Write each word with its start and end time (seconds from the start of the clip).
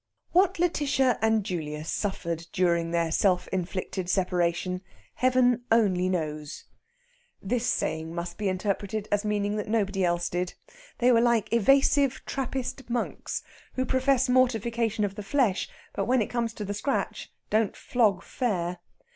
What 0.31 0.55
Lætitia 0.55 1.19
and 1.21 1.43
Julius 1.43 1.91
suffered 1.91 2.47
during 2.51 2.89
their 2.89 3.11
self 3.11 3.47
inflicted 3.49 4.09
separation, 4.09 4.81
Heaven 5.13 5.61
only 5.71 6.09
knows! 6.09 6.63
This 7.39 7.67
saying 7.67 8.15
must 8.15 8.39
be 8.39 8.49
interpreted 8.49 9.07
as 9.11 9.23
meaning 9.23 9.57
that 9.57 9.67
nobody 9.67 10.03
else 10.03 10.27
did. 10.27 10.55
They 10.97 11.11
were 11.11 11.21
like 11.21 11.53
evasive 11.53 12.25
Trappist 12.25 12.89
monks, 12.89 13.43
who 13.75 13.85
profess 13.85 14.27
mortification 14.27 15.03
of 15.05 15.13
the 15.13 15.21
flesh, 15.21 15.69
but 15.93 16.05
when 16.05 16.19
it 16.23 16.31
comes 16.31 16.55
to 16.55 16.65
the 16.65 16.73
scratch, 16.73 17.31
don't 17.51 17.75
flog 17.75 18.23
fair. 18.23 18.79